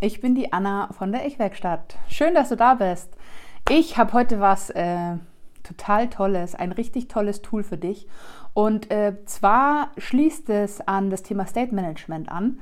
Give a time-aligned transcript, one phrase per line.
[0.00, 1.96] ich bin die Anna von der Ich-Werkstatt.
[2.08, 3.16] Schön, dass du da bist.
[3.68, 5.16] Ich habe heute was äh,
[5.62, 8.06] total Tolles, ein richtig tolles Tool für dich.
[8.54, 12.58] Und äh, zwar schließt es an das Thema State Management an.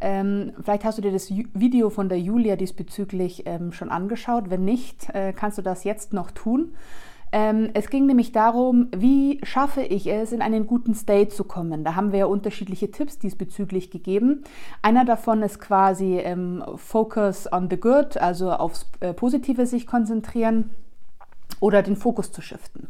[0.00, 4.50] Ähm, vielleicht hast du dir das Video von der Julia diesbezüglich ähm, schon angeschaut.
[4.50, 6.74] Wenn nicht, äh, kannst du das jetzt noch tun.
[7.32, 11.84] Ähm, es ging nämlich darum, wie schaffe ich es, in einen guten State zu kommen.
[11.84, 14.44] Da haben wir ja unterschiedliche Tipps diesbezüglich gegeben.
[14.82, 20.70] Einer davon ist quasi ähm, Focus on the Good, also aufs äh, Positive sich konzentrieren
[21.60, 22.88] oder den Fokus zu shiften.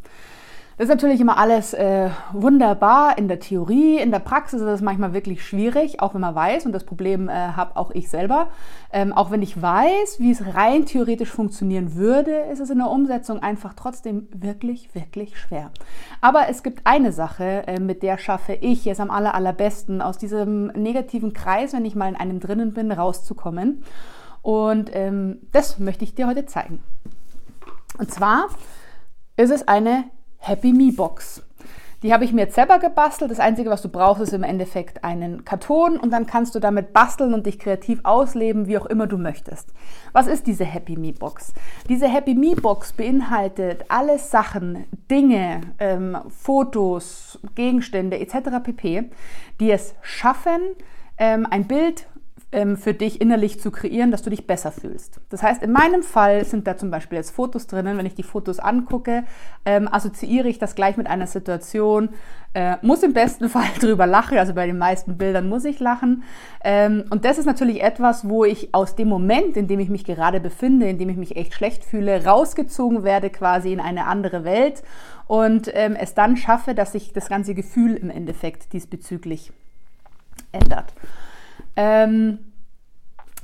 [0.79, 4.83] Das ist natürlich immer alles äh, wunderbar in der Theorie, in der Praxis ist es
[4.83, 8.49] manchmal wirklich schwierig, auch wenn man weiß, und das Problem äh, habe auch ich selber,
[8.93, 12.91] ähm, auch wenn ich weiß, wie es rein theoretisch funktionieren würde, ist es in der
[12.91, 15.71] Umsetzung einfach trotzdem wirklich, wirklich schwer.
[16.21, 20.19] Aber es gibt eine Sache, äh, mit der schaffe ich es am aller, allerbesten, aus
[20.19, 23.83] diesem negativen Kreis, wenn ich mal in einem drinnen bin, rauszukommen.
[24.43, 26.83] Und ähm, das möchte ich dir heute zeigen.
[27.99, 28.49] Und zwar
[29.39, 30.05] ist es eine
[30.47, 31.43] Happy Me Box.
[32.05, 33.33] Die habe ich mir jetzt selber gebastelt.
[33.33, 36.93] Das Einzige, was du brauchst, ist im Endeffekt einen Karton und dann kannst du damit
[36.93, 39.71] basteln und dich kreativ ausleben, wie auch immer du möchtest.
[40.13, 41.53] Was ist diese Happy Me Box?
[41.89, 48.63] Diese Happy Me Box beinhaltet alle Sachen, Dinge, ähm, Fotos, Gegenstände etc.
[48.63, 49.11] pp,
[49.59, 50.61] die es schaffen,
[51.19, 52.07] ähm, ein Bild
[52.53, 55.21] ähm, für dich innerlich zu kreieren, dass du dich besser fühlst.
[55.31, 57.99] Das heißt, in meinem Fall sind da zum Beispiel jetzt Fotos drinnen.
[57.99, 59.25] Wenn ich die Fotos angucke,
[59.65, 62.11] ähm, assoziiere ich das gleich mit einer Situation,
[62.55, 66.23] äh, muss im besten Fall drüber lachen, also bei den meisten Bildern muss ich lachen.
[66.63, 70.05] Ähm, und das ist natürlich etwas, wo ich aus dem Moment, in dem ich mich
[70.05, 74.45] gerade befinde, in dem ich mich echt schlecht fühle, rausgezogen werde quasi in eine andere
[74.45, 74.85] Welt
[75.27, 79.53] und ähm, es dann schaffe, dass sich das ganze Gefühl im Endeffekt diesbezüglich
[80.53, 80.95] ändert.
[81.77, 82.39] Ähm,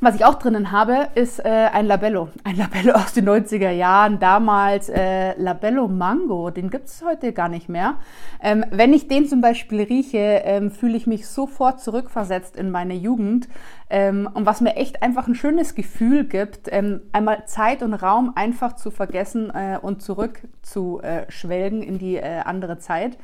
[0.02, 2.28] was ich auch drinnen habe, ist äh, ein Labello.
[2.42, 6.50] Ein Labello aus den 90er Jahren, damals äh, Labello Mango.
[6.50, 7.94] Den gibt es heute gar nicht mehr.
[8.42, 12.94] Ähm, wenn ich den zum Beispiel rieche, ähm, fühle ich mich sofort zurückversetzt in meine
[12.94, 13.48] Jugend.
[13.90, 18.32] Ähm, und was mir echt einfach ein schönes Gefühl gibt, ähm, einmal Zeit und Raum
[18.34, 23.18] einfach zu vergessen äh, und zurückzuschwelgen in die äh, andere Zeit.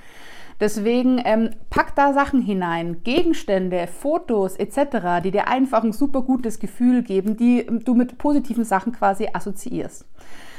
[0.60, 6.58] Deswegen ähm, pack da Sachen hinein, Gegenstände, Fotos etc., die dir einfach ein super gutes
[6.58, 6.67] Gefühl
[7.02, 10.06] geben, die du mit positiven Sachen quasi assoziierst.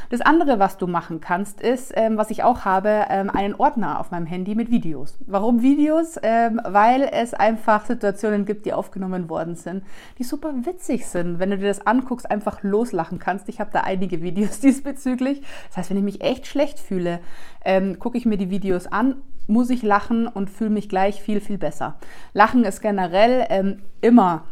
[0.09, 3.99] Das andere, was du machen kannst, ist, ähm, was ich auch habe, ähm, einen Ordner
[3.99, 5.15] auf meinem Handy mit Videos.
[5.27, 6.17] Warum Videos?
[6.23, 9.83] Ähm, weil es einfach Situationen gibt, die aufgenommen worden sind,
[10.17, 11.37] die super witzig sind.
[11.37, 13.49] Wenn du dir das anguckst, einfach loslachen kannst.
[13.49, 15.43] Ich habe da einige Videos diesbezüglich.
[15.67, 17.19] Das heißt, wenn ich mich echt schlecht fühle,
[17.63, 21.41] ähm, gucke ich mir die Videos an muss ich lachen und fühle mich gleich viel,
[21.41, 21.97] viel besser.
[22.33, 24.43] Lachen ist generell ähm, immer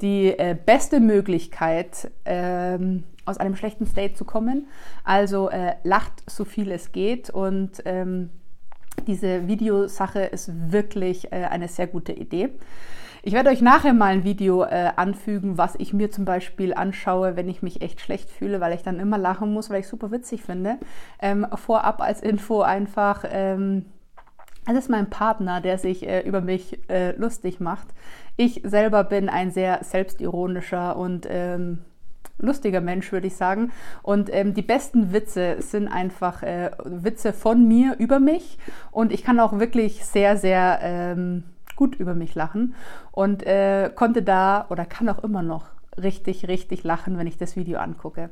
[0.00, 4.68] die äh, beste Möglichkeit, ähm, aus einem schlechten State zu kommen.
[5.04, 8.30] Also äh, lacht so viel es geht und ähm,
[9.06, 12.50] diese Videosache ist wirklich äh, eine sehr gute Idee.
[13.22, 17.34] Ich werde euch nachher mal ein Video äh, anfügen, was ich mir zum Beispiel anschaue,
[17.34, 20.12] wenn ich mich echt schlecht fühle, weil ich dann immer lachen muss, weil ich super
[20.12, 20.78] witzig finde.
[21.20, 23.24] Ähm, vorab als Info einfach.
[23.28, 23.86] Ähm,
[24.66, 27.88] es ist mein Partner, der sich äh, über mich äh, lustig macht.
[28.36, 31.78] Ich selber bin ein sehr selbstironischer und ähm,
[32.38, 33.72] lustiger Mensch, würde ich sagen.
[34.02, 38.58] Und ähm, die besten Witze sind einfach äh, Witze von mir über mich.
[38.90, 41.44] Und ich kann auch wirklich sehr, sehr ähm,
[41.76, 42.74] gut über mich lachen.
[43.12, 45.66] Und äh, konnte da oder kann auch immer noch
[45.96, 48.30] richtig, richtig lachen, wenn ich das Video angucke.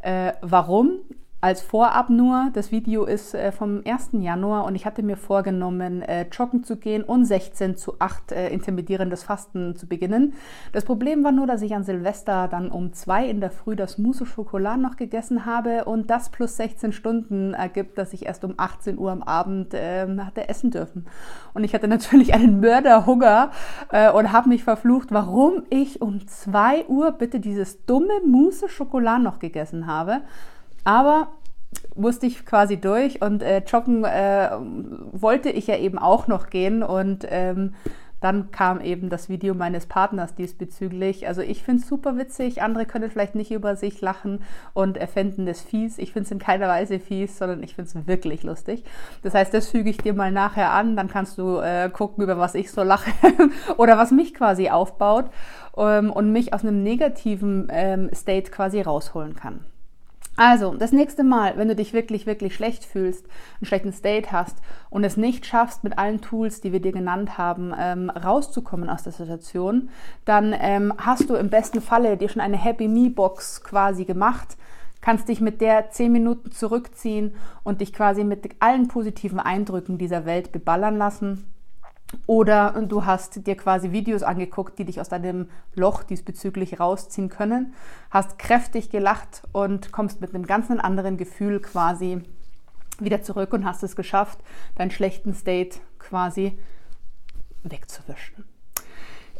[0.00, 0.92] Äh, warum?
[1.40, 4.08] Als Vorab nur, das Video ist äh, vom 1.
[4.14, 8.48] Januar und ich hatte mir vorgenommen, äh, joggen zu gehen und 16 zu 8 äh,
[8.48, 10.34] intermittierendes Fasten zu beginnen.
[10.72, 13.98] Das Problem war nur, dass ich an Silvester dann um 2 in der Früh das
[13.98, 18.54] Mousse Schokolade noch gegessen habe und das plus 16 Stunden ergibt, dass ich erst um
[18.56, 21.06] 18 Uhr am Abend ähm, hatte essen dürfen.
[21.54, 23.52] Und ich hatte natürlich einen Mörderhunger
[23.92, 29.22] äh, und habe mich verflucht, warum ich um 2 Uhr bitte dieses dumme Mousse Schokolade
[29.22, 30.22] noch gegessen habe.
[30.88, 31.28] Aber
[31.94, 34.50] musste ich quasi durch und äh, joggen äh,
[35.12, 37.74] wollte ich ja eben auch noch gehen und ähm,
[38.20, 41.28] dann kam eben das Video meines Partners diesbezüglich.
[41.28, 44.42] Also ich finde es super witzig, andere können vielleicht nicht über sich lachen
[44.74, 45.98] und erfänden das fies.
[45.98, 48.84] Ich finde es in keiner Weise fies, sondern ich finde es wirklich lustig.
[49.22, 52.38] Das heißt, das füge ich dir mal nachher an, dann kannst du äh, gucken, über
[52.38, 53.12] was ich so lache
[53.76, 55.26] oder was mich quasi aufbaut
[55.76, 59.60] ähm, und mich aus einem negativen ähm, State quasi rausholen kann.
[60.38, 63.26] Also, das nächste Mal, wenn du dich wirklich, wirklich schlecht fühlst,
[63.60, 64.56] einen schlechten State hast
[64.88, 69.02] und es nicht schaffst, mit allen Tools, die wir dir genannt haben, ähm, rauszukommen aus
[69.02, 69.88] der Situation,
[70.24, 74.56] dann ähm, hast du im besten Falle dir schon eine Happy Me Box quasi gemacht,
[75.00, 80.24] kannst dich mit der zehn Minuten zurückziehen und dich quasi mit allen positiven Eindrücken dieser
[80.24, 81.52] Welt beballern lassen
[82.26, 87.74] oder du hast dir quasi Videos angeguckt, die dich aus deinem Loch diesbezüglich rausziehen können,
[88.10, 92.22] hast kräftig gelacht und kommst mit einem ganz anderen Gefühl quasi
[92.98, 94.38] wieder zurück und hast es geschafft,
[94.76, 96.58] deinen schlechten State quasi
[97.62, 98.44] wegzuwischen.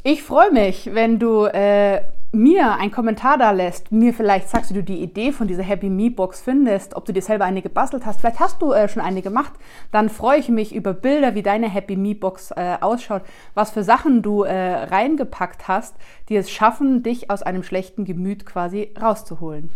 [0.03, 4.75] Ich freue mich, wenn du äh, mir einen Kommentar da lässt, mir vielleicht sagst, wie
[4.75, 8.05] du die Idee von dieser Happy Me Box findest, ob du dir selber eine gebastelt
[8.05, 9.53] hast, vielleicht hast du äh, schon eine gemacht,
[9.93, 13.23] dann freue ich mich über Bilder, wie deine Happy Me Box äh, ausschaut,
[13.55, 15.97] was für Sachen du äh, reingepackt hast,
[16.29, 19.71] die es schaffen, dich aus einem schlechten Gemüt quasi rauszuholen.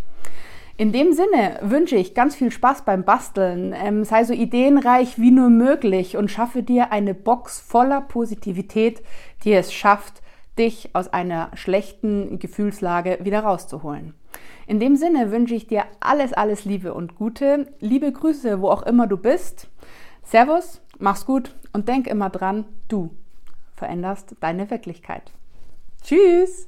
[0.76, 5.30] In dem Sinne wünsche ich ganz viel Spaß beim Basteln, ähm, sei so ideenreich wie
[5.30, 9.02] nur möglich und schaffe dir eine Box voller Positivität,
[9.44, 10.22] die es schafft,
[10.58, 14.14] dich aus einer schlechten Gefühlslage wieder rauszuholen.
[14.66, 17.72] In dem Sinne wünsche ich dir alles, alles Liebe und Gute.
[17.80, 19.68] Liebe Grüße, wo auch immer du bist.
[20.22, 23.10] Servus, mach's gut und denk immer dran, du
[23.74, 25.32] veränderst deine Wirklichkeit.
[26.02, 26.60] Tschüss!